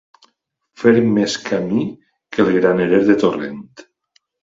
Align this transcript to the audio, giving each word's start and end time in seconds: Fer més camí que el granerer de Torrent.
Fer 0.83 0.93
més 1.17 1.35
camí 1.51 1.85
que 2.39 2.45
el 2.49 2.53
granerer 2.59 3.07
de 3.13 3.21
Torrent. 3.27 3.65